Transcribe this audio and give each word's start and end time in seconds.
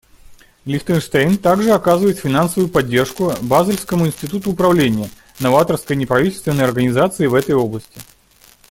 Лихтенштейн 0.65 1.37
также 1.37 1.69
оказывает 1.73 2.17
финансовую 2.17 2.71
поддержку 2.71 3.33
Базельскому 3.39 4.07
институту 4.07 4.49
управления— 4.51 5.11
новаторской 5.39 5.95
неправительственной 5.95 6.63
организации 6.63 7.27
в 7.27 7.35
этой 7.35 7.53
области. 7.53 8.01